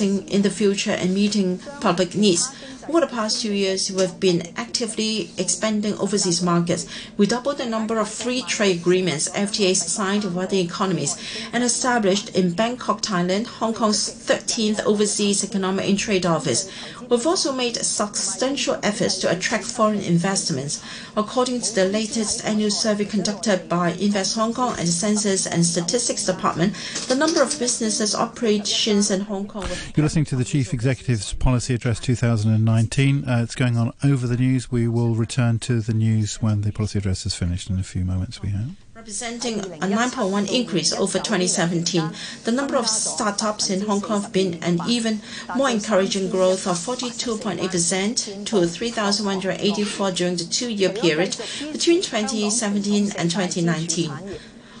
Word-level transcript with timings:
investing 0.00 0.28
in 0.28 0.42
the 0.42 0.50
future 0.50 0.92
and 0.92 1.14
meeting 1.14 1.58
public 1.80 2.14
needs. 2.14 2.54
Over 2.88 3.00
the 3.00 3.06
past 3.06 3.42
two 3.42 3.52
years, 3.52 3.90
we've 3.92 4.18
been 4.18 4.42
actively 4.56 5.30
expanding 5.36 5.98
overseas 5.98 6.40
markets. 6.42 6.86
We 7.18 7.26
doubled 7.26 7.58
the 7.58 7.66
number 7.66 7.98
of 7.98 8.08
free 8.08 8.42
trade 8.42 8.80
agreements, 8.80 9.28
FTAs, 9.28 9.76
signed 9.76 10.24
with 10.24 10.36
other 10.38 10.56
economies 10.56 11.16
and 11.52 11.62
established 11.62 12.30
in 12.34 12.54
Bangkok, 12.54 13.02
Thailand, 13.02 13.46
Hong 13.58 13.74
Kong's 13.74 14.08
13th 14.08 14.80
overseas 14.86 15.44
economic 15.44 15.86
and 15.86 15.98
trade 15.98 16.24
office. 16.24 16.70
We've 17.08 17.26
also 17.26 17.52
made 17.52 17.76
substantial 17.76 18.78
efforts 18.82 19.16
to 19.18 19.30
attract 19.30 19.64
foreign 19.64 20.00
investments. 20.00 20.84
According 21.16 21.62
to 21.62 21.74
the 21.74 21.86
latest 21.86 22.44
annual 22.44 22.70
survey 22.70 23.06
conducted 23.06 23.68
by 23.68 23.92
Invest 23.92 24.36
Hong 24.36 24.52
Kong 24.52 24.74
and 24.78 24.86
the 24.86 24.92
Census 24.92 25.46
and 25.46 25.64
Statistics 25.64 26.26
Department, 26.26 26.74
the 27.08 27.14
number 27.14 27.42
of 27.42 27.58
businesses 27.58 28.14
operations 28.14 29.10
in 29.10 29.22
Hong 29.22 29.46
Kong. 29.46 29.66
You're 29.96 30.04
listening 30.04 30.26
to 30.26 30.36
the 30.36 30.44
Chief 30.44 30.74
Executive's 30.74 31.32
Policy 31.32 31.74
Address 31.74 32.00
2019. 32.00 33.24
Uh, 33.24 33.40
it's 33.42 33.54
going 33.54 33.78
on 33.78 33.94
over 34.04 34.26
the 34.26 34.36
news. 34.36 34.70
We 34.70 34.86
will 34.86 35.14
return 35.14 35.58
to 35.60 35.80
the 35.80 35.94
news 35.94 36.42
when 36.42 36.60
the 36.60 36.72
policy 36.72 36.98
address 36.98 37.24
is 37.24 37.34
finished 37.34 37.70
in 37.70 37.78
a 37.78 37.82
few 37.82 38.04
moments. 38.04 38.42
We 38.42 38.50
have 38.50 38.70
representing 39.08 39.60
a 39.60 39.86
9.1 39.86 40.52
increase 40.52 40.92
over 40.92 41.18
2017. 41.18 42.10
The 42.44 42.52
number 42.52 42.76
of 42.76 42.86
startups 42.86 43.70
in 43.70 43.80
Hong 43.80 44.02
Kong 44.02 44.20
have 44.20 44.34
been 44.34 44.62
an 44.62 44.80
even 44.86 45.22
more 45.56 45.70
encouraging 45.70 46.28
growth 46.28 46.66
of 46.66 46.76
42.8% 46.76 48.44
to 48.44 48.66
3,184 48.66 50.10
during 50.10 50.36
the 50.36 50.44
two-year 50.44 50.90
period 50.90 51.38
between 51.72 52.02
2017 52.02 53.12
and 53.16 53.30
2019. 53.30 54.12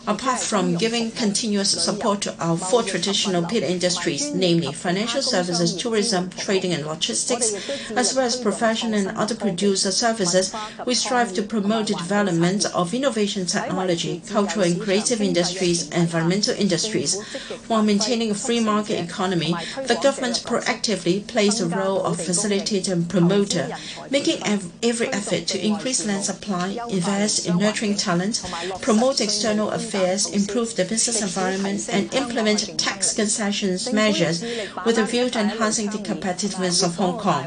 Apart 0.08 0.40
from 0.40 0.76
giving 0.76 1.10
continuous 1.10 1.70
support 1.84 2.22
to 2.22 2.34
our 2.42 2.56
four 2.56 2.82
traditional 2.82 3.44
pillar 3.44 3.66
industries, 3.66 4.32
namely 4.32 4.72
financial 4.72 5.20
services, 5.20 5.76
tourism, 5.76 6.30
trading, 6.30 6.72
and 6.72 6.86
logistics, 6.86 7.52
as 7.90 8.14
well 8.16 8.24
as 8.24 8.40
professional 8.40 8.94
and 8.94 9.18
other 9.18 9.34
producer 9.34 9.90
services, 9.90 10.54
we 10.86 10.94
strive 10.94 11.34
to 11.34 11.42
promote 11.42 11.88
the 11.88 11.94
development 11.94 12.64
of 12.74 12.94
innovation 12.94 13.44
technology, 13.44 14.22
cultural 14.26 14.64
and 14.64 14.80
creative 14.80 15.20
industries, 15.20 15.90
and 15.90 16.04
environmental 16.04 16.54
industries. 16.54 17.20
While 17.66 17.82
maintaining 17.82 18.30
a 18.30 18.34
free 18.34 18.60
market 18.60 19.04
economy, 19.04 19.54
the 19.86 19.98
government 20.02 20.36
proactively 20.36 21.26
plays 21.26 21.58
the 21.58 21.66
role 21.66 22.02
of 22.02 22.16
facilitator 22.16 22.92
and 22.92 23.10
promoter, 23.10 23.76
making 24.08 24.40
every 24.82 25.08
effort 25.08 25.46
to 25.48 25.62
increase 25.62 26.06
land 26.06 26.24
supply, 26.24 26.78
invest 26.88 27.46
in 27.46 27.58
nurturing 27.58 27.94
talent, 27.94 28.42
promote 28.80 29.20
external 29.20 29.68
affairs, 29.68 29.97
improve 30.32 30.76
the 30.76 30.84
business 30.84 31.22
environment, 31.22 31.88
and 31.90 32.12
implement 32.14 32.78
tax 32.78 33.14
concessions 33.14 33.92
measures 33.92 34.42
with 34.84 34.98
a 34.98 35.04
view 35.04 35.30
to 35.30 35.40
enhancing 35.40 35.90
the 35.90 35.98
competitiveness 35.98 36.84
of 36.84 36.96
Hong 36.96 37.18
Kong. 37.18 37.46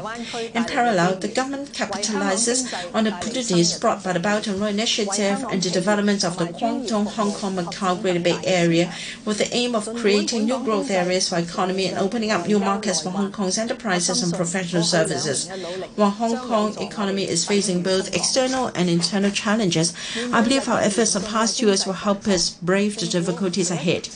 In 0.54 0.64
parallel, 0.64 1.16
the 1.16 1.28
government 1.28 1.72
capitalizes 1.72 2.72
on 2.94 3.04
the 3.04 3.12
opportunities 3.12 3.78
brought 3.78 4.02
by 4.04 4.12
the 4.12 4.20
Belt 4.20 4.46
and 4.46 4.60
Road 4.60 4.68
Initiative 4.68 5.44
and 5.50 5.62
the 5.62 5.70
development 5.70 6.24
of 6.24 6.36
the 6.38 6.46
Guangdong, 6.46 7.06
Hong 7.06 7.32
Kong, 7.32 7.56
Macau 7.56 8.00
Greater 8.00 8.20
Bay 8.20 8.38
Area 8.44 8.92
with 9.24 9.38
the 9.38 9.54
aim 9.54 9.74
of 9.74 9.88
creating 9.96 10.46
new 10.46 10.62
growth 10.64 10.90
areas 10.90 11.28
for 11.28 11.38
economy 11.38 11.86
and 11.86 11.98
opening 11.98 12.30
up 12.30 12.46
new 12.46 12.58
markets 12.58 13.02
for 13.02 13.10
Hong 13.10 13.32
Kong's 13.32 13.58
enterprises 13.58 14.22
and 14.22 14.34
professional 14.34 14.82
services. 14.82 15.48
While 15.96 16.10
Hong 16.10 16.36
Kong 16.36 16.76
economy 16.80 17.28
is 17.28 17.46
facing 17.46 17.82
both 17.82 18.14
external 18.14 18.66
and 18.74 18.88
internal 18.88 19.30
challenges, 19.30 19.94
I 20.32 20.42
believe 20.42 20.68
our 20.68 20.80
efforts 20.80 21.14
of 21.14 21.26
past 21.26 21.60
years 21.60 21.86
will 21.86 21.92
help 21.92 22.26
us 22.28 22.41
brave 22.50 22.98
the 22.98 23.06
difficulties 23.06 23.70
ahead. 23.70 24.08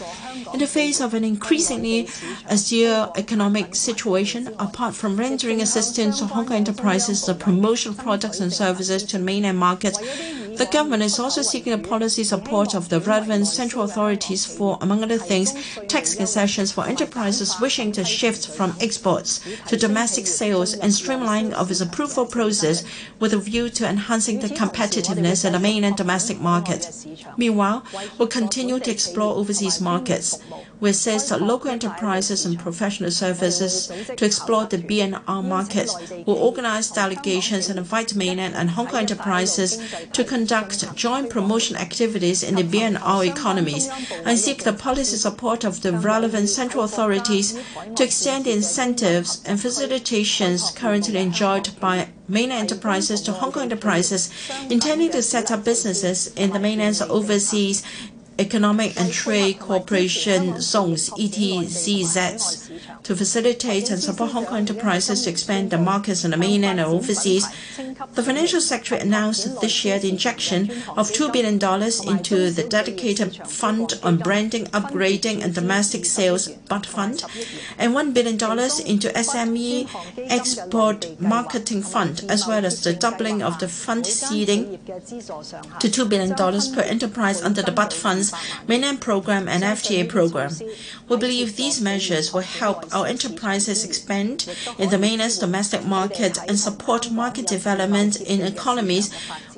In 0.52 0.60
the 0.60 0.66
face 0.66 1.00
of 1.00 1.14
an 1.14 1.24
increasingly 1.24 2.08
austere 2.50 3.10
economic 3.16 3.74
situation, 3.74 4.48
apart 4.58 4.94
from 4.94 5.16
rendering 5.16 5.60
assistance 5.60 6.18
to 6.18 6.26
Hong 6.26 6.46
Kong 6.46 6.56
enterprises, 6.56 7.26
the 7.26 7.34
promotion 7.34 7.92
of 7.92 7.98
products 7.98 8.40
and 8.40 8.52
services 8.52 9.02
to 9.04 9.18
mainland 9.18 9.58
market, 9.58 9.96
the 10.58 10.66
government 10.66 11.02
is 11.02 11.18
also 11.18 11.42
seeking 11.42 11.72
the 11.72 11.88
policy 11.88 12.24
support 12.24 12.74
of 12.74 12.88
the 12.88 13.00
relevant 13.00 13.46
central 13.46 13.84
authorities 13.84 14.46
for, 14.46 14.78
among 14.80 15.02
other 15.02 15.18
things, 15.18 15.52
tax 15.88 16.14
concessions 16.14 16.72
for 16.72 16.86
enterprises 16.86 17.60
wishing 17.60 17.92
to 17.92 18.04
shift 18.04 18.48
from 18.48 18.74
exports 18.80 19.40
to 19.66 19.76
domestic 19.76 20.26
sales 20.26 20.74
and 20.74 20.92
streamlining 20.92 21.52
of 21.52 21.70
its 21.70 21.80
approval 21.80 22.26
process 22.26 22.84
with 23.20 23.32
a 23.32 23.38
view 23.38 23.68
to 23.68 23.88
enhancing 23.88 24.40
the 24.40 24.48
competitiveness 24.48 25.44
in 25.44 25.52
the 25.52 25.58
mainland 25.58 25.96
domestic 25.96 26.40
market. 26.40 26.90
Meanwhile, 27.36 27.84
we'll 28.18 28.28
continue 28.28 28.78
to 28.80 28.90
explore 28.90 29.34
overseas 29.34 29.80
markets. 29.80 30.38
We 30.80 30.90
assist 30.90 31.30
local 31.30 31.70
enterprises 31.70 32.44
and 32.44 32.58
professional 32.58 33.10
services 33.10 33.90
to 34.16 34.24
explore 34.24 34.66
the 34.66 34.78
B&R 34.78 35.42
markets. 35.42 35.96
We'll 36.26 36.36
organize 36.36 36.90
delegations 36.90 37.68
and 37.70 37.78
invite 37.78 38.14
mainland 38.14 38.54
and 38.54 38.70
Hong 38.70 38.86
Kong 38.86 39.00
enterprises 39.00 39.78
to 40.12 40.24
conduct 40.46 40.94
joint 40.94 41.28
promotion 41.28 41.76
activities 41.76 42.44
in 42.44 42.54
the 42.54 42.62
B&R 42.62 43.24
economies 43.24 43.88
and 44.24 44.38
seek 44.38 44.62
the 44.62 44.72
policy 44.72 45.16
support 45.16 45.64
of 45.64 45.82
the 45.82 45.92
relevant 45.92 46.48
central 46.48 46.84
authorities 46.84 47.58
to 47.96 48.04
extend 48.04 48.44
the 48.44 48.52
incentives 48.52 49.42
and 49.44 49.58
facilitations 49.58 50.74
currently 50.76 51.18
enjoyed 51.18 51.68
by 51.80 52.08
mainland 52.28 52.70
enterprises 52.70 53.20
to 53.22 53.32
Hong 53.32 53.50
Kong 53.50 53.64
enterprises 53.64 54.30
intending 54.70 55.10
to 55.10 55.20
set 55.22 55.50
up 55.50 55.64
businesses 55.64 56.32
in 56.34 56.52
the 56.52 56.60
mainland's 56.60 57.02
overseas 57.02 57.82
Economic 58.38 59.00
and 59.00 59.10
Trade 59.10 59.58
Cooperation 59.58 60.60
Zones 60.60 61.08
(ETZs) 61.10 62.68
to 63.02 63.16
facilitate 63.16 63.90
and 63.90 64.02
support 64.02 64.32
Hong 64.32 64.44
Kong 64.44 64.58
enterprises 64.58 65.22
to 65.22 65.30
expand 65.30 65.70
their 65.70 65.80
markets 65.80 66.22
in 66.22 66.32
the 66.32 66.36
mainland 66.36 66.78
and 66.78 66.88
overseas. 66.88 67.46
The 68.14 68.22
financial 68.22 68.60
sector 68.60 68.94
announced 68.94 69.60
this 69.62 69.82
year 69.84 69.98
the 69.98 70.10
injection 70.10 70.70
of 70.96 71.10
$2 71.10 71.32
billion 71.32 71.54
into 72.12 72.50
the 72.50 72.66
dedicated 72.68 73.36
fund 73.46 73.98
on 74.02 74.18
branding, 74.18 74.66
upgrading, 74.66 75.42
and 75.42 75.54
domestic 75.54 76.04
sales 76.04 76.48
(BUD 76.48 76.84
Fund), 76.84 77.24
and 77.78 77.94
$1 77.94 78.12
billion 78.12 78.34
into 78.86 79.08
SME 79.08 79.88
Export 80.30 81.18
Marketing 81.20 81.82
Fund, 81.82 82.24
as 82.28 82.46
well 82.46 82.66
as 82.66 82.82
the 82.84 82.92
doubling 82.92 83.42
of 83.42 83.58
the 83.60 83.68
fund 83.68 84.06
seeding 84.06 84.78
to 84.86 85.88
$2 85.88 86.08
billion 86.08 86.34
per 86.34 86.82
enterprise 86.82 87.42
under 87.42 87.62
the 87.62 87.72
BUD 87.72 87.94
Fund's 87.94 88.34
mainland 88.68 89.00
program 89.00 89.48
and 89.48 89.62
FTA 89.62 90.06
program. 90.06 90.52
We 91.08 91.16
believe 91.16 91.56
these 91.56 91.80
measures 91.80 92.32
will 92.34 92.40
help 92.42 92.94
our 92.94 93.06
enterprises 93.06 93.84
expand 93.84 94.54
in 94.78 94.90
the 94.90 94.98
mainland's 94.98 95.38
domestic 95.38 95.86
market 95.86 96.38
and 96.46 96.58
support 96.58 97.10
market 97.10 97.46
development 97.46 97.85
in 97.94 98.40
economies 98.42 99.10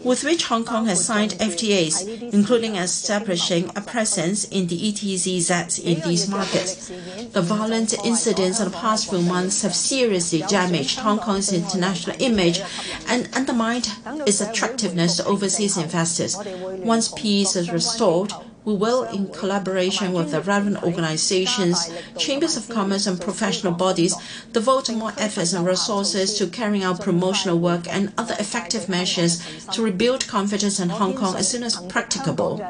with 0.05 0.23
which 0.23 0.45
Hong 0.45 0.65
Kong 0.65 0.87
has 0.87 1.05
signed 1.05 1.33
FTAs, 1.33 2.33
including 2.33 2.77
establishing 2.77 3.71
a 3.75 3.81
presence 3.81 4.45
in 4.45 4.69
the 4.69 4.93
ETZs 4.93 5.83
in 5.83 6.01
these 6.09 6.29
markets. 6.29 6.89
The 7.33 7.43
violent 7.43 7.95
incidents 8.05 8.61
of 8.61 8.71
the 8.71 8.79
past 8.79 9.11
few 9.11 9.23
months 9.23 9.63
have 9.63 9.75
seriously 9.75 10.43
damaged 10.49 11.01
Hong 11.01 11.19
Kong's 11.19 11.53
international 11.53 12.17
image 12.21 12.61
and 13.09 13.29
undermined 13.35 13.91
its 14.27 14.41
attractiveness 14.41 15.17
to 15.17 15.25
overseas 15.27 15.77
investors. 15.77 16.37
Once 16.85 17.13
peace 17.17 17.57
is 17.57 17.73
restored, 17.73 18.33
we 18.69 18.75
will, 18.75 19.05
in 19.05 19.27
collaboration 19.29 20.13
with 20.13 20.31
the 20.31 20.43
relevant 20.43 20.83
organizations, 20.83 21.91
chambers 22.19 22.55
of 22.55 22.69
commerce, 22.69 23.07
and 23.07 23.19
professional 23.19 23.73
bodies, 23.73 24.15
devote 24.53 24.91
more 24.91 25.15
efforts 25.17 25.55
and 25.55 25.67
resources 25.67 26.37
to 26.37 26.47
carrying 26.49 26.85
out 26.85 27.01
promotional 27.01 27.59
work 27.59 27.89
and 27.89 28.13
other 28.19 28.35
effective 28.39 28.87
measures 28.87 29.43
to 29.73 29.83
rebuild 29.83 30.29
confidence 30.29 30.79
in 30.81 30.91
Hong 30.91 31.15
Kong 31.15 31.35
as 31.37 31.49
soon 31.51 31.63
as 31.63 31.77
practicable. 31.95 32.61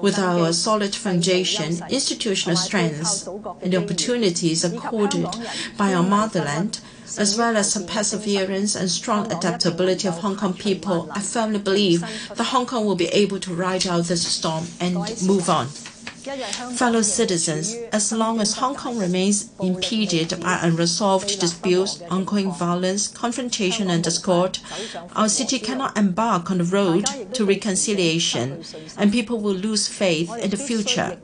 With 0.00 0.16
our 0.16 0.52
solid 0.52 0.94
foundation, 0.94 1.82
institutional 1.90 2.56
strengths, 2.56 3.26
and 3.62 3.72
the 3.72 3.78
opportunities 3.82 4.62
accorded 4.62 5.26
by 5.76 5.92
our 5.92 6.04
motherland, 6.04 6.78
as 7.18 7.36
well 7.36 7.56
as 7.56 7.74
the 7.74 7.80
perseverance 7.80 8.74
and 8.74 8.90
strong 8.90 9.30
adaptability 9.32 10.08
of 10.08 10.18
Hong 10.18 10.36
Kong 10.36 10.54
people, 10.54 11.08
I 11.12 11.20
firmly 11.20 11.58
believe 11.58 12.00
that 12.00 12.44
Hong 12.44 12.66
Kong 12.66 12.86
will 12.86 12.96
be 12.96 13.08
able 13.08 13.38
to 13.40 13.54
ride 13.54 13.86
out 13.86 14.04
this 14.04 14.26
storm 14.26 14.64
and 14.80 14.94
move 15.26 15.48
on. 15.48 15.68
Fellow 16.22 17.02
citizens, 17.02 17.74
as 17.90 18.12
long 18.12 18.40
as 18.40 18.54
Hong 18.54 18.76
Kong 18.76 18.96
remains 18.96 19.50
impeded 19.60 20.40
by 20.40 20.60
unresolved 20.62 21.40
disputes, 21.40 22.00
ongoing 22.10 22.52
violence, 22.52 23.08
confrontation, 23.08 23.90
and 23.90 24.04
discord, 24.04 24.60
our 25.16 25.28
city 25.28 25.58
cannot 25.58 25.98
embark 25.98 26.48
on 26.48 26.58
the 26.58 26.64
road 26.64 27.06
to 27.34 27.44
reconciliation, 27.44 28.62
and 28.96 29.10
people 29.10 29.40
will 29.40 29.54
lose 29.54 29.88
faith 29.88 30.32
in 30.36 30.50
the 30.50 30.56
future. 30.56 31.18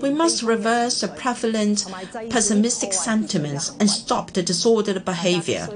We 0.00 0.10
must 0.10 0.42
reverse 0.42 1.02
the 1.02 1.08
prevalent 1.08 1.86
pessimistic 2.28 2.94
sentiments 2.94 3.76
and 3.78 3.88
stop 3.88 4.32
the 4.32 4.42
disordered 4.42 5.04
behavior. 5.04 5.68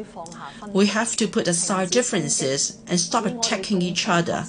We 0.72 0.86
have 0.86 1.14
to 1.16 1.28
put 1.28 1.46
aside 1.46 1.90
differences 1.90 2.78
and 2.88 2.98
stop 2.98 3.26
attacking 3.26 3.80
each 3.80 4.08
other 4.08 4.44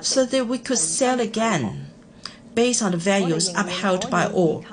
so 0.00 0.24
that 0.24 0.48
we 0.48 0.56
could 0.56 0.78
sail 0.78 1.20
again 1.20 1.91
based 2.54 2.82
on 2.82 2.92
the 2.92 2.96
values 2.96 3.48
upheld 3.56 4.10
by 4.10 4.26
all. 4.26 4.64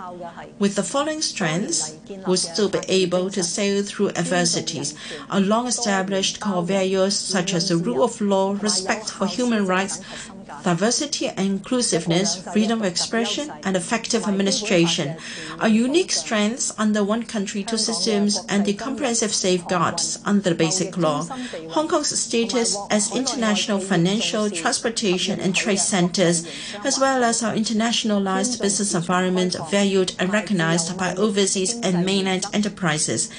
With 0.59 0.75
the 0.75 0.83
following 0.83 1.21
strengths, 1.21 1.97
we'll 2.27 2.37
still 2.37 2.69
be 2.69 2.79
able 2.87 3.29
to 3.29 3.43
sail 3.43 3.83
through 3.83 4.09
adversities. 4.09 4.95
Our 5.29 5.39
long-established 5.39 6.39
core 6.39 6.63
values 6.63 7.15
such 7.15 7.53
as 7.53 7.69
the 7.69 7.77
rule 7.77 8.03
of 8.03 8.19
law, 8.21 8.57
respect 8.61 9.09
for 9.09 9.27
human 9.27 9.65
rights, 9.65 10.01
diversity 10.63 11.27
and 11.27 11.39
inclusiveness, 11.39 12.41
freedom 12.53 12.79
of 12.79 12.85
expression, 12.85 13.51
and 13.63 13.75
effective 13.75 14.27
administration 14.27 15.15
are 15.59 15.67
unique 15.67 16.11
strengths 16.11 16.73
under 16.77 17.03
one 17.03 17.23
country, 17.23 17.63
two 17.63 17.77
systems, 17.77 18.39
and 18.49 18.65
the 18.65 18.73
comprehensive 18.73 19.33
safeguards 19.33 20.19
under 20.25 20.49
the 20.49 20.55
Basic 20.55 20.97
Law. 20.97 21.23
Hong 21.69 21.87
Kong's 21.87 22.17
status 22.19 22.77
as 22.89 23.15
international 23.15 23.79
financial, 23.79 24.49
transportation, 24.49 25.39
and 25.39 25.55
trade 25.55 25.79
centers, 25.79 26.47
as 26.83 26.99
well 26.99 27.23
as 27.23 27.43
our 27.43 27.53
internationalized 27.53 28.61
business 28.61 28.93
environment 28.93 29.55
valued 29.69 30.13
and 30.19 30.31
recognized 30.31 30.97
by 30.97 31.15
overseas 31.15 31.75
and 31.81 32.05
mainland 32.05 32.45
enterprises. 32.53 33.29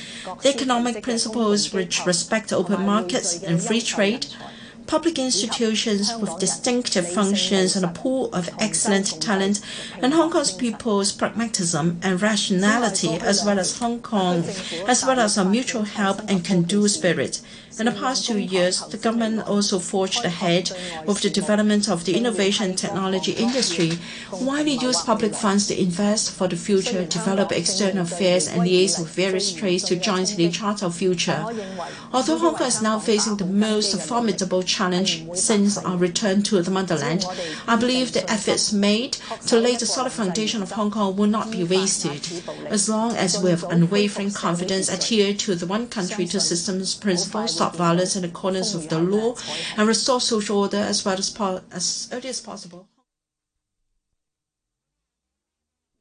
The 0.43 0.51
economic 0.51 1.03
principles 1.03 1.73
which 1.73 2.07
respect 2.07 2.53
open 2.53 2.87
markets 2.87 3.43
and 3.43 3.61
free 3.61 3.81
trade, 3.81 4.27
public 4.91 5.21
institutions 5.21 6.13
with 6.17 6.37
distinctive 6.41 7.09
functions 7.09 7.77
and 7.77 7.85
a 7.85 7.89
pool 7.89 8.29
of 8.35 8.51
excellent 8.59 9.23
talent, 9.23 9.61
and 10.03 10.13
Hong 10.13 10.33
Kong's 10.33 10.53
people's 10.53 11.13
pragmatism 11.13 12.01
and 12.03 12.21
rationality, 12.21 13.15
as 13.21 13.45
well 13.45 13.61
as 13.61 13.79
Hong 13.79 14.01
Kong, 14.03 14.43
as 14.89 15.05
well 15.07 15.21
as 15.21 15.39
our 15.39 15.45
mutual 15.45 15.85
help 15.85 16.19
and 16.29 16.45
can-do 16.45 16.89
spirit. 16.89 17.41
In 17.79 17.87
the 17.87 17.93
past 17.93 18.27
two 18.27 18.39
years, 18.39 18.85
the 18.89 18.99
government 18.99 19.47
also 19.47 19.79
forged 19.79 20.25
ahead 20.25 20.71
with 21.07 21.23
the 21.23 21.31
development 21.31 21.89
of 21.89 22.05
the 22.05 22.17
innovation 22.17 22.75
technology 22.75 23.33
industry, 23.33 23.93
widely 24.33 24.73
used 24.73 25.07
public 25.07 25.35
funds 25.35 25.69
to 25.69 25.81
invest 25.81 26.33
for 26.33 26.49
the 26.49 26.57
future, 26.57 27.05
develop 27.05 27.53
external 27.53 28.03
affairs, 28.03 28.49
and 28.49 28.63
liaise 28.63 28.99
with 28.99 29.09
various 29.11 29.53
trades 29.53 29.85
to 29.85 29.97
jointly 29.97 30.51
chart 30.51 30.83
our 30.83 30.91
future. 30.91 31.47
Although 32.13 32.39
Hong 32.39 32.57
Kong 32.57 32.67
is 32.67 32.83
now 32.83 32.99
facing 32.99 33.37
the 33.37 33.47
most 33.47 34.01
formidable 34.03 34.63
challenge 34.63 35.25
since 35.35 35.79
our 35.79 35.97
return 35.97 36.43
to 36.43 36.61
the 36.61 36.71
motherland, 36.71 37.25
I 37.69 37.77
believe 37.77 38.13
the 38.13 38.29
efforts 38.31 38.73
made 38.73 39.17
to 39.47 39.59
lay 39.59 39.77
the 39.77 39.87
solid 39.87 40.13
foundation 40.13 40.61
of 40.61 40.73
Hong 40.73 40.91
Kong 40.91 41.17
will 41.17 41.29
not 41.29 41.51
be 41.53 41.65
wasted. 41.65 42.29
As 42.67 42.89
long 42.89 43.13
as 43.13 43.41
we 43.41 43.51
have 43.51 43.65
unwavering 43.65 44.33
confidence, 44.33 44.89
adhere 44.89 45.33
to 45.35 45.55
the 45.55 45.67
one 45.67 45.87
country, 45.87 46.27
two 46.27 46.41
systems 46.41 46.95
principles, 46.95 47.60
stop 47.61 47.77
violence 47.77 48.17
in 48.17 48.25
accordance 48.25 48.73
with 48.73 48.89
the 48.89 48.99
law, 48.99 49.35
and 49.77 49.87
restore 49.87 50.19
social 50.19 50.61
order 50.61 50.79
as, 50.79 51.05
well 51.05 51.19
as, 51.19 51.29
as 51.71 52.09
early 52.11 52.31
as 52.31 52.41
possible. 52.41 52.89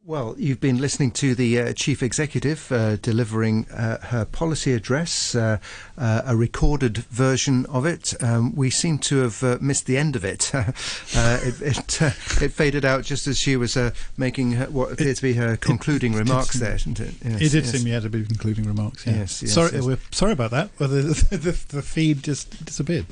Well, 0.09 0.33
you've 0.39 0.59
been 0.59 0.79
listening 0.81 1.11
to 1.11 1.35
the 1.35 1.59
uh, 1.59 1.73
chief 1.73 2.01
executive 2.01 2.71
uh, 2.71 2.95
delivering 2.95 3.67
uh, 3.69 3.99
her 4.07 4.25
policy 4.25 4.73
address, 4.73 5.35
uh, 5.35 5.59
uh, 5.99 6.23
a 6.25 6.35
recorded 6.35 6.97
version 6.97 7.67
of 7.67 7.85
it. 7.85 8.15
Um, 8.19 8.55
we 8.55 8.71
seem 8.71 8.97
to 8.97 9.17
have 9.17 9.43
uh, 9.43 9.59
missed 9.61 9.85
the 9.85 9.99
end 9.99 10.15
of 10.15 10.25
it. 10.25 10.51
it 10.55 11.61
it, 11.61 12.01
it, 12.41 12.51
faded 12.51 12.85
out 12.85 13.03
just 13.03 13.27
as 13.27 13.37
she 13.37 13.55
was 13.55 13.77
making 14.17 14.53
her, 14.53 14.65
what 14.65 14.91
appeared 14.91 15.17
to 15.17 15.21
be 15.21 15.33
her 15.33 15.55
concluding 15.57 16.15
it, 16.15 16.17
remarks 16.17 16.55
it 16.55 16.57
there, 16.61 16.77
didn't 16.77 17.01
it? 17.01 17.13
Yes, 17.23 17.35
it 17.35 17.49
did 17.51 17.65
yes. 17.65 17.71
seem 17.71 17.85
you 17.85 17.93
had 17.93 18.01
to 18.01 18.09
be 18.09 18.25
concluding 18.25 18.65
remarks. 18.65 19.05
Yeah. 19.05 19.13
Yes, 19.13 19.43
yes, 19.43 19.53
sorry, 19.53 19.79
we're 19.79 19.99
sorry 20.09 20.31
about 20.31 20.49
that. 20.49 20.71
Well, 20.79 20.89
the, 20.89 21.01
the, 21.29 21.65
the, 21.67 21.83
feed 21.83 22.23
just 22.23 22.65
disappeared. 22.65 23.05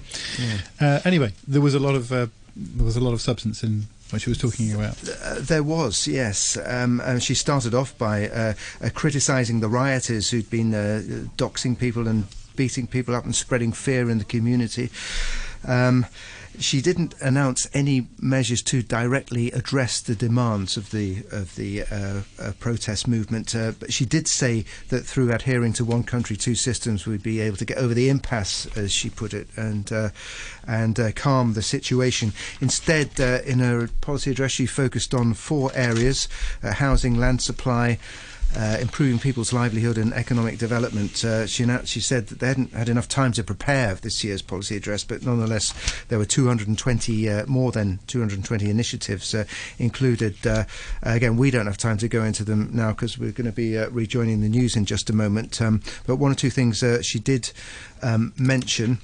Yeah. 0.82 1.02
anyway, 1.06 1.34
there 1.48 1.62
was 1.62 1.76
a 1.76 1.80
lot 1.80 1.94
of 1.94 2.10
there 2.10 2.84
was 2.84 2.98
a 2.98 3.02
lot 3.02 3.14
of 3.14 3.22
substance 3.22 3.62
in 3.62 3.84
what 4.10 4.22
she 4.22 4.30
was 4.30 4.38
talking 4.38 4.74
about? 4.74 4.98
Uh, 5.24 5.36
there 5.40 5.64
was, 5.64 6.08
yes. 6.08 6.58
Um, 6.66 7.02
and 7.02 7.22
she 7.22 7.34
started 7.34 7.74
off 7.74 7.98
by 7.98 8.30
uh, 8.30 8.54
uh, 8.82 8.90
criticising 8.94 9.60
the 9.60 9.68
rioters 9.68 10.30
who'd 10.30 10.50
been 10.50 10.74
uh, 10.74 11.02
doxing 11.38 11.78
people 11.78 12.08
and 12.08 12.26
beating 12.56 12.88
people 12.88 13.16
up 13.16 13.26
and 13.26 13.36
spreading 13.36 13.72
fear 13.72 14.10
in 14.10 14.18
the 14.18 14.26
community. 14.26 14.90
Um, 15.68 16.06
she 16.60 16.82
didn't 16.82 17.14
announce 17.22 17.68
any 17.74 18.08
measures 18.20 18.62
to 18.64 18.82
directly 18.82 19.52
address 19.52 20.02
the 20.02 20.16
demands 20.16 20.78
of 20.78 20.92
the 20.92 21.24
of 21.32 21.56
the 21.56 21.84
uh, 21.84 22.22
uh, 22.40 22.52
protest 22.60 23.08
movement, 23.08 23.56
uh, 23.56 23.72
but 23.80 23.94
she 23.94 24.06
did 24.06 24.28
say 24.28 24.66
that 24.90 25.06
through 25.06 25.32
adhering 25.32 25.74
to 25.74 25.86
one 25.86 26.04
country, 26.04 26.36
two 26.36 26.56
systems, 26.56 27.06
we'd 27.06 27.24
be 27.24 27.40
able 27.40 27.58
to 27.58 27.66
get 27.66 27.78
over 27.78 27.94
the 27.94 28.10
impasse, 28.10 28.68
as 28.76 28.92
she 28.92 29.10
put 29.10 29.34
it, 29.34 29.48
and 29.56 29.92
uh, 29.92 30.10
and 30.68 31.00
uh, 31.00 31.12
calm 31.12 31.54
the 31.54 31.62
situation. 31.62 32.34
Instead, 32.62 33.20
uh, 33.20 33.40
in 33.46 33.60
her 33.60 33.88
policy 34.02 34.32
address, 34.32 34.52
she 34.52 34.66
focused 34.66 35.14
on 35.14 35.34
four 35.34 35.72
areas: 35.76 36.28
housing, 36.62 37.16
land 37.16 37.42
supply 37.42 38.00
uh, 38.56 38.78
improving 38.80 39.20
people's 39.20 39.54
livelihood 39.54 39.98
and 39.98 40.14
economic 40.14 40.58
development. 40.58 41.24
Uh, 41.24 41.46
she, 41.46 41.66
she 41.86 42.00
said 42.00 42.28
that 42.28 42.40
they 42.40 42.48
hadn't 42.48 42.74
had 42.74 42.90
enough 42.90 43.08
time 43.08 43.32
to 43.34 43.44
prepare 43.44 43.96
this 43.96 44.24
year's 44.24 44.42
policy 44.42 44.76
address, 44.78 45.04
but 45.04 45.24
nonetheless, 45.24 45.74
there 46.08 46.18
were 46.18 46.26
220, 46.26 47.30
uh, 47.30 47.46
more 47.46 47.72
than 47.72 48.00
220 48.08 48.70
initiatives 48.70 49.36
uh, 49.36 49.46
included. 49.78 50.36
Uh, 50.46 50.64
again, 51.04 51.38
we 51.38 51.52
don't 51.52 51.68
have 51.68 51.78
time 51.78 51.98
to 51.98 52.08
go 52.08 52.24
into 52.24 52.44
them 52.44 52.70
now 52.72 52.92
because 52.92 53.18
we're 53.18 53.32
going 53.32 53.46
to 53.46 53.52
be 53.52 53.78
uh, 53.78 53.90
rejoining 53.90 54.42
the 54.42 54.50
news 54.50 54.76
in 54.76 54.86
just 54.86 55.10
a 55.10 55.14
moment. 55.14 55.62
Um, 55.62 55.82
but 56.06 56.16
one 56.16 56.32
or 56.32 56.36
two 56.36 56.50
things 56.50 56.84
she 57.06 57.20
did 57.20 57.52
um, 58.02 58.34
mention. 58.38 59.00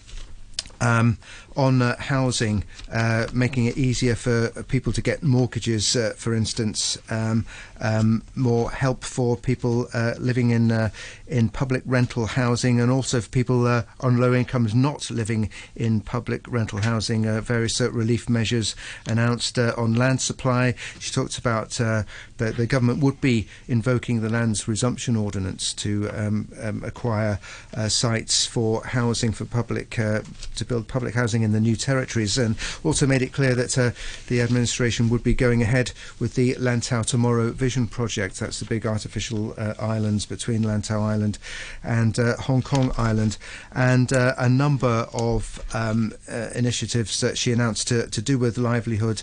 Um, 0.82 1.18
on 1.56 1.82
uh, 1.82 1.98
housing, 1.98 2.64
uh, 2.92 3.28
making 3.34 3.66
it 3.66 3.78
easier 3.78 4.16
for 4.16 4.50
people 4.64 4.92
to 4.94 5.02
get 5.02 5.24
mortgages, 5.24 5.96
uh, 5.96 6.14
for 6.18 6.34
instance, 6.34 6.98
um, 7.10 7.46
um, 7.82 8.24
more 8.36 8.72
help 8.72 9.04
for 9.04 9.36
people 9.36 9.88
uh, 9.94 10.14
living 10.18 10.52
in 10.52 10.72
uh, 10.72 10.90
in 11.28 11.50
public 11.50 11.84
rental 11.86 12.26
housing, 12.26 12.80
and 12.80 12.92
also 12.92 13.20
for 13.22 13.30
people 13.30 13.68
uh, 13.68 13.84
on 14.00 14.18
low 14.18 14.34
incomes 14.34 14.74
not 14.74 15.10
living 15.10 15.50
in 15.76 16.02
public 16.02 16.48
rental 16.48 16.80
housing. 16.80 17.24
various 17.42 17.80
relief 17.82 18.30
measures 18.30 18.76
announced 19.08 19.58
on 19.60 19.94
land 19.94 20.22
supply. 20.22 20.74
She 21.00 21.12
talked 21.12 21.38
about 21.38 21.72
that 21.72 22.58
the 22.58 22.68
government 22.68 23.02
would 23.02 23.22
be 23.22 23.48
invoking 23.68 24.22
the 24.22 24.30
Lands 24.30 24.68
Resumption 24.68 25.16
Ordinance 25.16 25.74
to 25.76 26.10
um, 26.14 26.50
um 26.62 26.84
acquire 26.84 27.40
sites 27.88 28.46
for 28.46 28.84
housing 28.86 29.32
for 29.32 29.46
public 29.46 29.92
to 29.92 30.66
build 30.68 30.88
public 30.88 31.16
housing 31.16 31.43
in 31.44 31.52
the 31.52 31.60
new 31.60 31.76
territories, 31.76 32.38
and 32.38 32.56
also 32.84 33.06
made 33.06 33.22
it 33.22 33.34
clear 33.34 33.56
that 33.56 33.78
uh, 33.78 33.92
the 34.28 34.42
administration 34.42 35.10
would 35.10 35.24
be 35.24 35.34
going 35.34 35.62
ahead 35.62 35.92
with 36.20 36.36
the 36.36 36.56
Lantau 36.56 37.06
Tomorrow 37.06 37.52
Vision 37.52 37.88
project. 37.88 38.40
That's 38.40 38.60
the 38.60 38.66
big 38.66 38.86
artificial 38.86 39.54
uh, 39.58 39.74
islands 39.80 40.26
between 40.26 40.64
Lantau 40.64 41.02
Island 41.02 41.38
and 41.84 42.18
uh, 42.18 42.38
Hong 42.38 42.62
Kong 42.62 42.92
Island, 42.98 43.38
and 43.74 44.12
uh, 44.12 44.34
a 44.38 44.50
number 44.50 45.08
of 45.14 45.64
um, 45.74 46.14
uh, 46.32 46.50
initiatives 46.56 47.20
that 47.22 47.38
she 47.38 47.52
announced 47.52 47.88
to, 47.90 48.08
to 48.08 48.22
do 48.22 48.38
with 48.38 48.58
livelihood, 48.58 49.22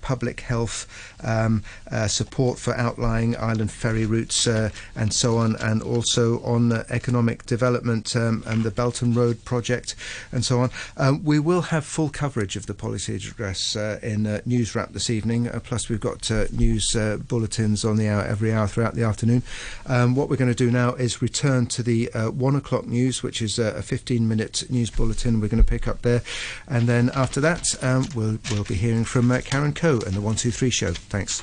public 0.00 0.40
health, 0.40 0.86
um, 1.22 1.62
support 2.06 2.58
for 2.58 2.74
outlying 2.74 3.36
island 3.36 3.70
ferry 3.70 4.06
routes, 4.06 4.46
and 4.46 5.12
so 5.12 5.38
on, 5.38 5.56
and 5.56 5.82
also 5.82 6.40
on 6.42 6.72
economic 6.90 7.44
development 7.46 8.16
um, 8.16 8.42
and 8.46 8.64
the 8.64 8.70
Belt 8.70 9.02
and 9.02 9.14
Road 9.14 9.44
project, 9.44 9.94
and 10.30 10.44
so 10.44 10.60
on. 10.60 10.70
Um, 10.96 11.24
we 11.24 11.38
will 11.42 11.62
have 11.62 11.84
full 11.84 12.08
coverage 12.08 12.56
of 12.56 12.66
the 12.66 12.74
policy 12.74 13.16
address 13.16 13.76
uh, 13.76 13.98
in 14.02 14.26
uh, 14.26 14.40
News 14.46 14.74
Wrap 14.74 14.92
this 14.92 15.10
evening. 15.10 15.48
Uh, 15.48 15.60
plus, 15.60 15.88
we've 15.88 16.00
got 16.00 16.30
uh, 16.30 16.46
news 16.52 16.96
uh, 16.96 17.18
bulletins 17.28 17.84
on 17.84 17.96
the 17.96 18.08
hour 18.08 18.22
every 18.22 18.52
hour 18.52 18.66
throughout 18.66 18.94
the 18.94 19.02
afternoon. 19.02 19.42
Um, 19.86 20.14
what 20.14 20.28
we're 20.28 20.36
going 20.36 20.50
to 20.50 20.54
do 20.54 20.70
now 20.70 20.94
is 20.94 21.20
return 21.20 21.66
to 21.66 21.82
the 21.82 22.10
one 22.32 22.56
o'clock 22.56 22.86
news, 22.86 23.22
which 23.22 23.42
is 23.42 23.58
a 23.58 23.72
15-minute 23.74 24.70
news 24.70 24.90
bulletin. 24.90 25.40
We're 25.40 25.48
going 25.48 25.62
to 25.62 25.68
pick 25.68 25.88
up 25.88 26.02
there, 26.02 26.22
and 26.68 26.88
then 26.88 27.10
after 27.14 27.40
that, 27.40 27.82
um, 27.82 28.06
we'll 28.14 28.38
we'll 28.50 28.64
be 28.64 28.74
hearing 28.74 29.04
from 29.04 29.30
Karen 29.42 29.72
Coe 29.72 30.00
and 30.06 30.14
the 30.14 30.20
One 30.20 30.36
Two 30.36 30.50
Three 30.50 30.70
Show. 30.70 30.92
Thanks. 30.92 31.42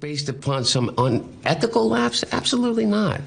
Based 0.00 0.28
upon 0.28 0.64
some 0.64 0.94
unethical 0.96 1.88
lapse? 1.88 2.24
Absolutely 2.32 2.86
not. 2.86 3.20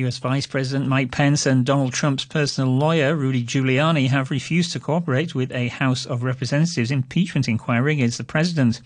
US 0.00 0.18
Vice 0.18 0.46
President 0.46 0.88
Mike 0.88 1.12
Pence 1.12 1.44
and 1.44 1.66
Donald 1.66 1.92
Trump's 1.92 2.24
personal 2.24 2.74
lawyer, 2.74 3.14
Rudy 3.14 3.44
Giuliani, 3.44 4.08
have 4.08 4.30
refused 4.30 4.72
to 4.72 4.80
cooperate 4.80 5.34
with 5.34 5.52
a 5.52 5.68
House 5.68 6.06
of 6.06 6.22
Representatives 6.22 6.90
impeachment 6.90 7.48
inquiry 7.48 7.92
against 7.94 8.16
the 8.16 8.24
president. 8.24 8.80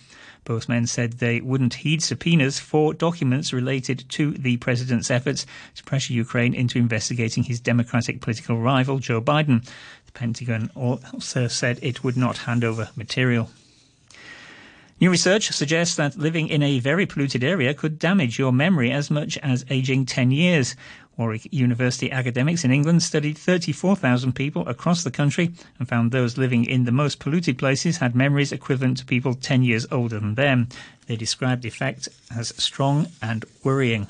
Both 0.44 0.68
men 0.68 0.86
said 0.86 1.14
they 1.14 1.40
wouldn't 1.40 1.74
heed 1.74 2.02
subpoenas 2.02 2.58
for 2.58 2.92
documents 2.92 3.52
related 3.52 4.04
to 4.10 4.32
the 4.32 4.56
president's 4.56 5.10
efforts 5.10 5.46
to 5.76 5.84
pressure 5.84 6.12
Ukraine 6.12 6.52
into 6.52 6.78
investigating 6.78 7.44
his 7.44 7.60
Democratic 7.60 8.20
political 8.20 8.60
rival, 8.60 8.98
Joe 8.98 9.20
Biden. 9.20 9.64
The 10.06 10.12
Pentagon 10.12 10.70
also 10.74 11.46
said 11.46 11.78
it 11.80 12.02
would 12.02 12.16
not 12.16 12.38
hand 12.38 12.64
over 12.64 12.90
material. 12.96 13.50
New 15.00 15.10
research 15.10 15.50
suggests 15.50 15.96
that 15.96 16.16
living 16.16 16.48
in 16.48 16.62
a 16.62 16.78
very 16.78 17.04
polluted 17.04 17.42
area 17.42 17.74
could 17.74 17.98
damage 17.98 18.38
your 18.38 18.52
memory 18.52 18.92
as 18.92 19.10
much 19.10 19.36
as 19.38 19.64
aging 19.68 20.06
10 20.06 20.30
years. 20.30 20.76
Warwick 21.16 21.52
University 21.52 22.12
academics 22.12 22.64
in 22.64 22.70
England 22.70 23.02
studied 23.02 23.36
34,000 23.36 24.34
people 24.34 24.66
across 24.68 25.02
the 25.02 25.10
country 25.10 25.50
and 25.78 25.88
found 25.88 26.12
those 26.12 26.38
living 26.38 26.64
in 26.64 26.84
the 26.84 26.92
most 26.92 27.18
polluted 27.18 27.58
places 27.58 27.98
had 27.98 28.14
memories 28.14 28.52
equivalent 28.52 28.98
to 28.98 29.04
people 29.04 29.34
10 29.34 29.64
years 29.64 29.84
older 29.90 30.20
than 30.20 30.36
them. 30.36 30.68
They 31.06 31.16
described 31.16 31.62
the 31.62 31.68
effect 31.68 32.08
as 32.34 32.54
strong 32.56 33.08
and 33.20 33.44
worrying. 33.64 34.06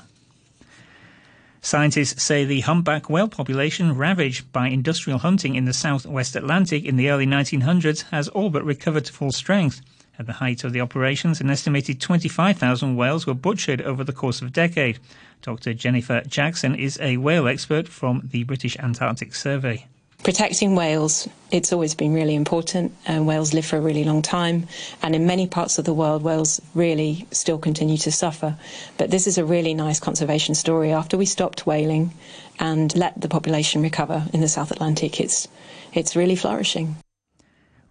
Scientists 1.61 2.21
say 2.21 2.45
the 2.45 2.61
humpback 2.61 3.09
whale 3.09 3.27
population 3.27 3.97
ravaged 3.97 4.51
by 4.51 4.67
industrial 4.67 5.17
hunting 5.17 5.55
in 5.55 5.65
the 5.65 5.73
southwest 5.73 6.35
Atlantic 6.35 6.85
in 6.85 6.95
the 6.95 7.09
early 7.09 7.25
1900s 7.25 8.03
has 8.11 8.27
all 8.29 8.51
but 8.51 8.63
recovered 8.63 9.05
to 9.05 9.13
full 9.13 9.31
strength. 9.31 9.81
At 10.17 10.27
the 10.27 10.33
height 10.33 10.63
of 10.63 10.71
the 10.71 10.81
operations, 10.81 11.41
an 11.41 11.49
estimated 11.49 11.99
25,000 11.99 12.95
whales 12.95 13.27
were 13.27 13.33
butchered 13.33 13.81
over 13.81 14.03
the 14.03 14.13
course 14.13 14.41
of 14.41 14.47
a 14.47 14.51
decade. 14.51 14.99
Dr. 15.41 15.73
Jennifer 15.73 16.21
Jackson 16.21 16.73
is 16.73 16.97
a 17.01 17.17
whale 17.17 17.47
expert 17.47 17.87
from 17.87 18.21
the 18.31 18.43
British 18.43 18.77
Antarctic 18.79 19.35
Survey. 19.35 19.87
Protecting 20.23 20.75
whales, 20.75 21.27
it's 21.51 21.71
always 21.71 21.93
been 21.93 22.13
really 22.13 22.33
important. 22.33 22.93
Whales 23.07 23.53
live 23.53 23.65
for 23.65 23.77
a 23.77 23.81
really 23.81 24.03
long 24.03 24.21
time. 24.21 24.67
And 25.03 25.13
in 25.13 25.27
many 25.27 25.45
parts 25.45 25.77
of 25.77 25.85
the 25.85 25.93
world, 25.93 26.23
whales 26.23 26.59
really 26.73 27.27
still 27.31 27.59
continue 27.59 27.97
to 27.97 28.11
suffer. 28.11 28.57
But 28.97 29.11
this 29.11 29.27
is 29.27 29.37
a 29.37 29.45
really 29.45 29.73
nice 29.73 29.99
conservation 29.99 30.55
story. 30.55 30.91
After 30.91 31.17
we 31.17 31.25
stopped 31.25 31.67
whaling 31.67 32.11
and 32.57 32.95
let 32.95 33.19
the 33.21 33.27
population 33.27 33.83
recover 33.83 34.25
in 34.33 34.41
the 34.41 34.47
South 34.47 34.71
Atlantic, 34.71 35.19
it's, 35.19 35.47
it's 35.93 36.15
really 36.15 36.35
flourishing. 36.35 36.95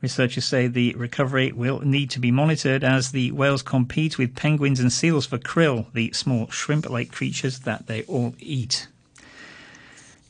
Researchers 0.05 0.45
say 0.45 0.67
the 0.67 0.93
recovery 0.97 1.51
will 1.51 1.81
need 1.81 2.11
to 2.11 2.21
be 2.21 2.31
monitored 2.31 2.85
as 2.85 3.11
the 3.11 3.33
whales 3.33 3.63
compete 3.63 4.19
with 4.19 4.37
penguins 4.37 4.79
and 4.79 4.93
seals 4.93 5.25
for 5.25 5.39
krill, 5.39 5.87
the 5.95 6.13
small 6.13 6.47
shrimp 6.51 6.91
like 6.91 7.11
creatures 7.11 7.61
that 7.61 7.87
they 7.87 8.03
all 8.03 8.35
eat. 8.39 8.87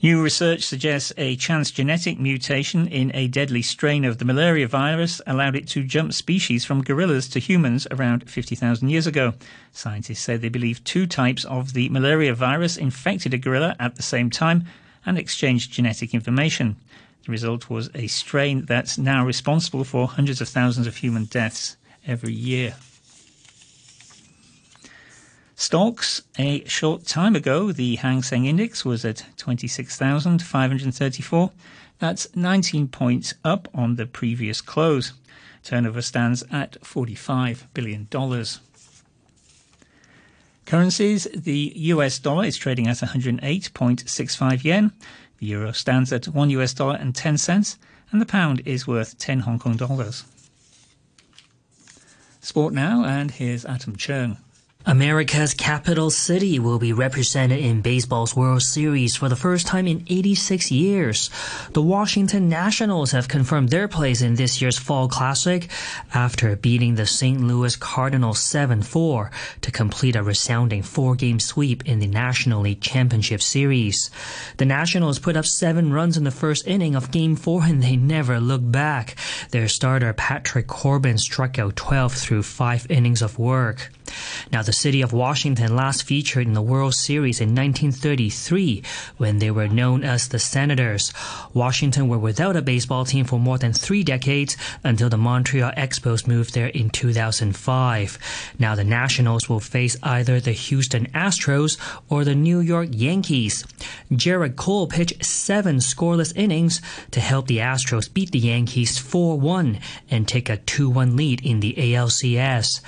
New 0.01 0.23
research 0.23 0.63
suggests 0.63 1.13
a 1.17 1.35
chance 1.35 1.73
genetic 1.73 2.21
mutation 2.21 2.87
in 2.87 3.11
a 3.17 3.27
deadly 3.27 3.63
strain 3.63 4.05
of 4.05 4.19
the 4.19 4.25
malaria 4.25 4.69
virus 4.69 5.21
allowed 5.27 5.57
it 5.57 5.67
to 5.71 5.83
jump 5.83 6.13
species 6.13 6.65
from 6.65 6.85
gorillas 6.85 7.27
to 7.31 7.41
humans 7.41 7.89
around 7.91 8.31
50,000 8.31 8.89
years 8.89 9.09
ago. 9.09 9.35
Scientists 9.73 10.21
say 10.21 10.37
they 10.37 10.49
believe 10.49 10.85
two 10.85 11.09
types 11.09 11.45
of 11.47 11.73
the 11.73 11.89
malaria 11.89 12.33
virus 12.33 12.77
infected 12.77 13.35
a 13.35 13.39
gorilla 13.39 13.75
at 13.81 13.97
the 13.97 14.05
same 14.05 14.31
time 14.31 14.67
and 15.05 15.19
exchanged 15.19 15.73
genetic 15.73 16.15
information. 16.15 16.77
The 17.25 17.33
result 17.33 17.71
was 17.71 17.91
a 17.95 18.07
strain 18.07 18.67
that's 18.67 18.99
now 18.99 19.25
responsible 19.25 19.85
for 19.85 20.07
hundreds 20.07 20.41
of 20.41 20.49
thousands 20.49 20.87
of 20.87 20.97
human 20.97 21.25
deaths 21.25 21.77
every 22.07 22.35
year. 22.35 22.77
Stocks, 25.57 26.23
a 26.39 26.65
short 26.65 27.07
time 27.07 27.35
ago, 27.35 27.73
the 27.73 27.97
Hang 27.97 28.23
Seng 28.23 28.45
Index 28.45 28.85
was 28.85 29.05
at 29.05 29.25
26,534. 29.39 31.51
That's 31.99 32.37
19 32.37 32.89
points 32.89 33.35
up 33.45 33.69
on 33.73 33.97
the 33.97 34.05
previous 34.05 34.61
close. 34.61 35.15
Turnover 35.63 36.03
stands 36.03 36.45
at 36.51 36.79
$45 36.83 37.63
billion. 37.73 38.07
Currencies, 40.67 41.29
the 41.35 41.73
US 41.77 42.19
dollar 42.19 42.45
is 42.45 42.57
trading 42.57 42.89
at 42.89 42.97
108.65 42.97 44.65
yen. 44.65 44.93
The 45.39 45.47
euro 45.47 45.73
stands 45.73 46.13
at 46.13 46.29
1 46.29 46.51
US 46.51 46.75
dollar 46.75 46.97
and 46.97 47.15
10 47.15 47.39
cents, 47.39 47.79
and 48.11 48.21
the 48.21 48.27
pound 48.27 48.63
is 48.65 48.87
worth 48.87 49.19
10 49.19 49.41
Hong 49.41 49.59
Kong 49.59 49.77
dollars. 49.77 50.25
Sport 52.41 52.75
now, 52.75 53.05
and 53.05 53.31
here's 53.31 53.65
Adam 53.65 53.97
Cheung. 53.97 54.37
America's 54.87 55.55
capital 55.55 56.11
city 56.11 56.59
will 56.59 56.79
be 56.79 56.93
represented 56.93 57.59
in 57.59 57.81
baseball's 57.81 58.37
World 58.37 58.61
Series 58.61 59.17
for 59.17 59.31
the 59.31 59.37
first 59.37 59.67
time 59.67 59.87
in 59.87 60.05
86 60.09 60.71
years. 60.71 61.31
The 61.73 61.81
Washington 61.81 62.51
Nationals 62.51 63.13
have 63.13 63.27
confirmed 63.27 63.71
their 63.71 63.89
place 63.89 64.21
in 64.21 64.35
this 64.35 64.61
year's 64.61 64.79
Fall 64.79 65.09
Classic 65.09 65.71
after 66.13 66.55
beating 66.55 66.97
the 66.97 67.07
St. 67.07 67.41
Louis 67.41 67.75
Cardinals 67.77 68.41
7-4 68.41 69.31
to 69.63 69.71
complete 69.71 70.17
a 70.17 70.23
resounding 70.23 70.83
four-game 70.83 71.41
sweep 71.41 71.87
in 71.87 72.01
the 72.01 72.07
National 72.07 72.61
League 72.61 72.83
Championship 72.83 73.41
Series. 73.41 74.11
The 74.59 74.67
Nationals 74.67 75.19
put 75.19 75.35
up 75.35 75.47
seven 75.47 75.95
runs 75.95 76.19
in 76.19 76.25
the 76.25 76.31
first 76.31 76.67
inning 76.67 76.95
of 76.95 77.11
Game 77.11 77.37
4 77.37 77.63
and 77.65 77.83
they 77.83 77.97
never 77.97 78.39
looked 78.39 78.71
back. 78.71 79.17
Their 79.51 79.67
starter 79.67 80.13
Patrick 80.13 80.67
Corbin 80.67 81.17
struck 81.17 81.59
out 81.59 81.75
12 81.75 82.13
through 82.13 82.43
five 82.43 82.87
innings 82.91 83.23
of 83.23 83.39
work. 83.39 83.91
Now, 84.53 84.63
the 84.63 84.73
city 84.73 85.03
of 85.03 85.13
Washington 85.13 85.75
last 85.75 86.03
featured 86.05 86.47
in 86.47 86.53
the 86.53 86.63
World 86.63 86.95
Series 86.95 87.41
in 87.41 87.55
1933 87.55 88.83
when 89.17 89.39
they 89.39 89.51
were 89.51 89.69
known 89.69 90.05
as 90.05 90.29
the 90.29 90.39
Senators. 90.39 91.13
Washington 91.53 92.09
were 92.09 92.19
without 92.19 92.57
a 92.57 92.63
baseball 92.63 93.05
team 93.05 93.25
for 93.25 93.39
more 93.39 93.59
than 93.59 93.73
three 93.73 94.03
decades 94.03 94.57
until 94.83 95.09
the 95.09 95.17
Montreal 95.17 95.73
Expos 95.77 96.27
moved 96.27 96.55
there 96.55 96.69
in 96.69 96.91
2005. 96.91 98.19
Now, 98.59 98.75
the 98.75 98.85
Nationals 98.85 99.49
will 99.49 99.61
face 99.61 99.97
either 100.03 100.41
the 100.41 100.53
Houston 100.53 101.07
Astros 101.07 101.79
or 102.09 102.25
the 102.25 102.35
New 102.35 102.61
York 102.61 102.89
Yankees. 102.93 103.65
Gerrit 104.13 104.57
Cole 104.57 104.87
pitched 104.87 105.25
seven 105.25 105.77
scoreless 105.77 106.33
innings 106.37 106.81
to 107.11 107.21
help 107.21 107.47
the 107.47 107.59
Astros 107.59 108.13
beat 108.13 108.31
the 108.31 108.39
Yankees 108.39 108.99
4 108.99 109.39
1 109.39 109.79
and 110.11 110.29
take 110.29 110.49
a 110.49 110.59
2 110.59 110.91
1 110.91 111.17
lead 111.17 111.45
in 111.45 111.61
the 111.61 111.75
ALCS. 111.75 112.81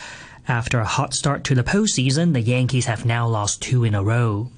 After 0.49 0.79
a 0.79 0.85
hot 0.85 1.13
start 1.13 1.43
to 1.45 1.57
the 1.57 1.65
postseason, 1.65 2.33
the 2.33 2.41
Yankees 2.41 2.87
have 2.87 3.05
now 3.05 3.27
lost 3.27 3.61
two 3.61 3.83
in 3.83 3.97
a 3.97 4.03
row. 4.03 4.51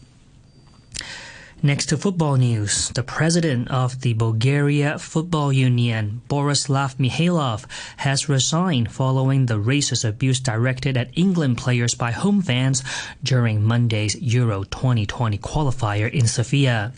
Next 1.63 1.87
to 1.87 1.97
football 1.97 2.37
news, 2.37 2.91
the 2.91 3.03
president 3.03 3.69
of 3.69 4.03
the 4.03 4.13
Bulgaria 4.13 4.99
Football 4.99 5.53
Union, 5.53 6.21
Borislav 6.29 6.97
Mihailov, 6.99 7.65
has 7.97 8.29
resigned 8.29 8.93
following 8.93 9.47
the 9.47 9.59
racist 9.59 10.09
abuse 10.09 10.39
directed 10.39 10.97
at 10.97 11.11
England 11.17 11.59
players 11.59 11.95
by 11.95 12.13
home 12.13 12.43
fans 12.43 12.85
during 13.25 13.65
Monday's 13.65 14.15
Euro 14.21 14.65
2020 14.65 15.39
qualifier 15.39 16.09
in 16.13 16.29
Sofia. 16.29 16.93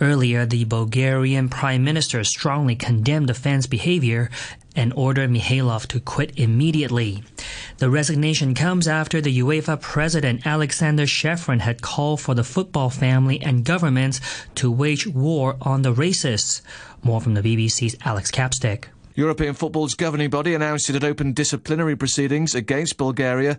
Earlier, 0.00 0.44
the 0.44 0.64
Bulgarian 0.64 1.48
Prime 1.48 1.82
Minister 1.82 2.22
strongly 2.24 2.76
condemned 2.76 3.28
the 3.28 3.34
fans' 3.34 3.66
behavior 3.66 4.28
and 4.76 4.92
ordered 4.94 5.30
Mihailov 5.30 5.86
to 5.86 5.98
quit 5.98 6.32
immediately. 6.36 7.22
The 7.78 7.90
resignation 7.90 8.54
comes 8.54 8.88
after 8.88 9.20
the 9.20 9.38
UEFA 9.38 9.80
president 9.80 10.44
Alexander 10.44 11.04
Ceferin 11.04 11.60
had 11.60 11.80
called 11.80 12.20
for 12.20 12.34
the 12.34 12.42
football 12.42 12.90
family 12.90 13.40
and 13.40 13.64
governments 13.64 14.20
to 14.56 14.68
wage 14.68 15.06
war 15.06 15.56
on 15.62 15.82
the 15.82 15.94
racists. 15.94 16.60
More 17.04 17.20
from 17.20 17.34
the 17.34 17.40
BBC's 17.40 17.94
Alex 18.04 18.32
Capstick. 18.32 18.86
European 19.14 19.54
football's 19.54 19.94
governing 19.94 20.28
body 20.28 20.54
announced 20.54 20.90
it 20.90 20.94
had 20.94 21.04
opened 21.04 21.36
disciplinary 21.36 21.94
proceedings 21.94 22.52
against 22.52 22.96
Bulgaria 22.96 23.58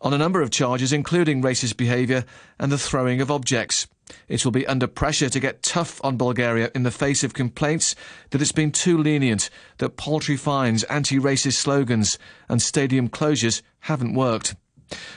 on 0.00 0.12
a 0.12 0.18
number 0.18 0.42
of 0.42 0.50
charges, 0.50 0.92
including 0.92 1.40
racist 1.40 1.76
behaviour 1.76 2.24
and 2.58 2.72
the 2.72 2.78
throwing 2.78 3.20
of 3.20 3.30
objects. 3.30 3.86
It 4.28 4.44
will 4.44 4.52
be 4.52 4.66
under 4.66 4.86
pressure 4.86 5.28
to 5.28 5.40
get 5.40 5.62
tough 5.62 6.00
on 6.04 6.16
Bulgaria 6.16 6.70
in 6.74 6.82
the 6.82 6.90
face 6.90 7.22
of 7.24 7.34
complaints 7.34 7.94
that 8.30 8.40
it's 8.40 8.52
been 8.52 8.72
too 8.72 8.98
lenient, 8.98 9.50
that 9.78 9.96
paltry 9.96 10.36
fines, 10.36 10.84
anti 10.84 11.18
racist 11.18 11.54
slogans, 11.54 12.18
and 12.48 12.60
stadium 12.60 13.08
closures 13.08 13.62
haven't 13.80 14.14
worked. 14.14 14.54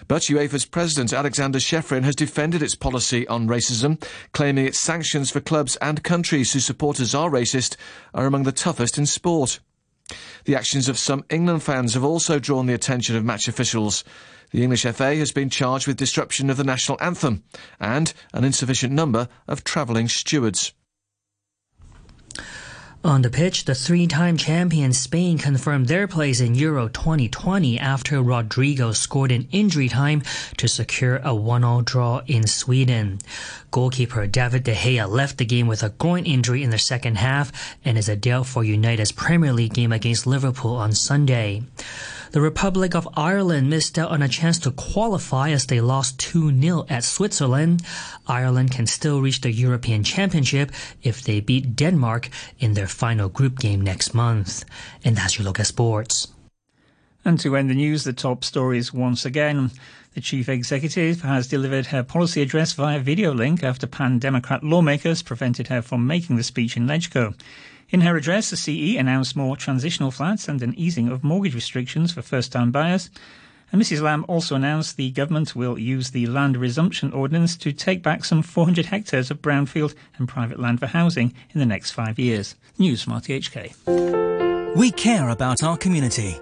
But 0.08 0.24
UEFA's 0.24 0.66
president 0.66 1.14
Alexander 1.14 1.60
Ceferin 1.60 2.04
has 2.04 2.16
defended 2.16 2.62
its 2.62 2.76
policy 2.76 3.28
on 3.28 3.48
racism, 3.48 4.02
claiming 4.32 4.66
its 4.66 4.80
sanctions 4.80 5.32
for 5.32 5.40
clubs 5.40 5.76
and 5.78 6.04
countries 6.04 6.54
whose 6.54 6.66
supporters 6.66 7.16
are 7.16 7.30
racist 7.30 7.76
are 8.14 8.26
among 8.26 8.44
the 8.44 8.52
toughest 8.52 8.98
in 8.98 9.06
sport. 9.06 9.60
The 10.46 10.56
actions 10.56 10.90
of 10.90 10.98
some 10.98 11.24
England 11.30 11.64
fans 11.64 11.94
have 11.94 12.04
also 12.04 12.40
drawn 12.40 12.66
the 12.66 12.74
attention 12.74 13.16
of 13.16 13.24
match 13.24 13.48
officials. 13.48 14.04
The 14.52 14.62
English 14.62 14.84
FA 14.84 15.16
has 15.16 15.32
been 15.32 15.50
charged 15.50 15.88
with 15.88 15.98
disruption 15.98 16.50
of 16.50 16.58
the 16.58 16.64
national 16.64 16.98
anthem 17.02 17.44
and 17.80 18.14
an 18.34 18.44
insufficient 18.44 18.94
number 18.94 19.30
of 19.48 19.64
travelling 19.64 20.10
stewards. 20.10 20.74
On 23.06 23.22
the 23.22 23.30
pitch, 23.30 23.66
the 23.66 23.76
three-time 23.76 24.38
champion 24.38 24.94
Spain 24.94 25.38
confirmed 25.38 25.88
their 25.88 26.08
place 26.08 26.40
in 26.40 26.56
Euro 26.56 26.88
2020 26.88 27.78
after 27.78 28.24
Rodrigo 28.24 28.94
scored 28.94 29.30
in 29.30 29.46
injury 29.52 29.90
time 29.90 30.24
to 30.56 30.70
secure 30.70 31.18
a 31.18 31.36
one-all 31.36 31.82
draw 31.82 32.22
in 32.28 32.48
Sweden. 32.48 33.20
Goalkeeper 33.72 34.26
David 34.26 34.64
De 34.64 34.74
Gea 34.74 35.06
left 35.06 35.38
the 35.38 35.44
game 35.44 35.68
with 35.68 35.84
a 35.84 35.90
groin 35.90 36.24
injury 36.26 36.64
in 36.64 36.70
the 36.70 36.78
second 36.78 37.18
half 37.18 37.52
and 37.84 37.98
is 37.98 38.08
a 38.08 38.16
doubt 38.16 38.46
for 38.46 38.64
United's 38.64 39.12
Premier 39.12 39.52
League 39.52 39.74
game 39.74 39.92
against 39.92 40.26
Liverpool 40.26 40.78
on 40.78 40.94
Sunday. 40.94 41.64
The 42.34 42.42
Republic 42.42 42.96
of 42.96 43.08
Ireland 43.14 43.70
missed 43.70 44.00
out 44.00 44.10
on 44.10 44.24
a 44.24 44.28
chance 44.28 44.58
to 44.62 44.72
qualify 44.72 45.52
as 45.52 45.68
they 45.68 45.80
lost 45.80 46.18
2-0 46.18 46.90
at 46.90 47.04
Switzerland. 47.04 47.84
Ireland 48.26 48.72
can 48.72 48.88
still 48.88 49.22
reach 49.22 49.42
the 49.42 49.52
European 49.52 50.04
Championship 50.04 50.72
if 51.04 51.22
they 51.22 51.42
beat 51.42 51.76
Denmark 51.76 52.30
in 52.58 52.74
their 52.74 52.88
final 52.88 53.30
group 53.30 53.60
game 53.60 53.82
next 53.82 54.16
month. 54.16 54.66
And 55.04 55.16
that's 55.16 55.38
your 55.38 55.46
look 55.46 55.60
at 55.60 55.68
sports. 55.68 56.30
And 57.24 57.40
to 57.40 57.56
end 57.56 57.70
the 57.70 57.76
news, 57.76 58.04
the 58.04 58.14
top 58.14 58.44
stories 58.44 58.92
once 58.92 59.26
again. 59.26 59.70
The 60.16 60.22
chief 60.22 60.50
executive 60.50 61.22
has 61.22 61.48
delivered 61.48 61.86
her 61.88 62.02
policy 62.02 62.42
address 62.42 62.74
via 62.74 62.98
video 62.98 63.32
link 63.32 63.64
after 63.64 63.86
pan 63.86 64.18
Democrat 64.18 64.64
lawmakers 64.64 65.22
prevented 65.22 65.68
her 65.68 65.84
from 65.84 66.08
making 66.08 66.38
the 66.38 66.44
speech 66.44 66.78
in 66.78 66.88
Legco. 66.88 67.36
In 67.94 68.02
her 68.02 68.18
address, 68.18 68.50
the 68.50 68.58
CE 68.58 68.98
announced 68.98 69.36
more 69.36 69.56
transitional 69.56 70.10
flats 70.10 70.48
and 70.48 70.64
an 70.64 70.74
easing 70.76 71.10
of 71.10 71.24
mortgage 71.24 71.54
restrictions 71.54 72.12
for 72.12 72.24
first 72.24 72.52
time 72.52 72.72
buyers. 72.72 73.12
And 73.72 73.80
Mrs. 73.80 74.02
Lam 74.02 74.26
also 74.28 74.56
announced 74.56 74.98
the 74.98 75.12
government 75.12 75.56
will 75.56 75.78
use 75.78 76.10
the 76.10 76.26
land 76.26 76.58
resumption 76.58 77.14
ordinance 77.14 77.56
to 77.58 77.72
take 77.72 78.02
back 78.02 78.26
some 78.26 78.42
400 78.42 78.88
hectares 78.88 79.30
of 79.30 79.44
brownfield 79.44 79.94
and 80.18 80.28
private 80.28 80.60
land 80.60 80.80
for 80.80 80.88
housing 80.88 81.36
in 81.52 81.60
the 81.60 81.68
next 81.68 81.92
five 81.92 82.18
years. 82.18 82.56
News 82.80 83.04
from 83.04 83.14
RTHK. 83.14 84.76
We 84.76 84.90
care 84.90 85.30
about 85.30 85.62
our 85.62 85.78
community. 85.78 86.40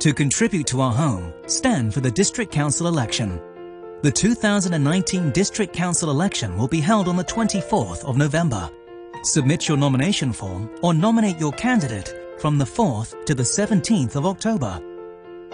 To 0.00 0.14
contribute 0.14 0.66
to 0.68 0.80
our 0.80 0.94
home, 0.94 1.34
stand 1.48 1.92
for 1.92 2.00
the 2.00 2.10
District 2.10 2.50
Council 2.50 2.86
election. 2.86 3.38
The 4.00 4.10
2019 4.10 5.32
District 5.32 5.74
Council 5.74 6.10
election 6.10 6.56
will 6.56 6.66
be 6.66 6.80
held 6.80 7.08
on 7.08 7.16
the 7.18 7.24
24th 7.24 8.04
of 8.06 8.16
November. 8.16 8.70
Submit 9.22 9.68
your 9.68 9.76
nomination 9.76 10.32
form 10.32 10.70
or 10.82 10.94
nominate 10.94 11.38
your 11.38 11.52
candidate 11.52 12.14
from 12.38 12.58
the 12.58 12.64
4th 12.64 13.24
to 13.24 13.34
the 13.34 13.42
17th 13.42 14.14
of 14.16 14.26
October. 14.26 14.80